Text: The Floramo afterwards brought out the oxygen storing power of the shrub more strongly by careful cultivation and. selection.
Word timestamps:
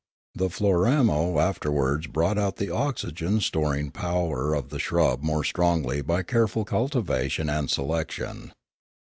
The 0.33 0.47
Floramo 0.49 1.39
afterwards 1.39 2.07
brought 2.07 2.39
out 2.39 2.55
the 2.55 2.71
oxygen 2.73 3.39
storing 3.39 3.91
power 3.91 4.55
of 4.55 4.69
the 4.69 4.79
shrub 4.79 5.21
more 5.21 5.43
strongly 5.43 6.01
by 6.01 6.23
careful 6.23 6.65
cultivation 6.65 7.51
and. 7.51 7.69
selection. 7.69 8.51